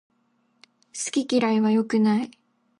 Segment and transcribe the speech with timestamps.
[0.95, 2.31] 好き嫌いは良くない